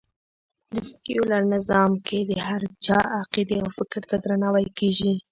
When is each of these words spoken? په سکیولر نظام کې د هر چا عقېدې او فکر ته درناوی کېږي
په 0.69 0.77
سکیولر 0.89 1.43
نظام 1.55 1.91
کې 2.07 2.19
د 2.29 2.31
هر 2.47 2.61
چا 2.85 2.99
عقېدې 3.21 3.57
او 3.63 3.69
فکر 3.77 4.01
ته 4.09 4.15
درناوی 4.23 4.67
کېږي 4.77 5.13